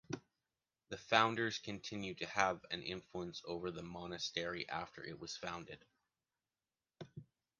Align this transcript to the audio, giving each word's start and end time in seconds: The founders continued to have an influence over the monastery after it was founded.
The 0.89 0.97
founders 0.97 1.59
continued 1.59 2.17
to 2.17 2.25
have 2.25 2.65
an 2.71 2.81
influence 2.81 3.43
over 3.45 3.69
the 3.69 3.83
monastery 3.83 4.67
after 4.67 5.03
it 5.03 5.19
was 5.19 5.37
founded. 5.37 5.85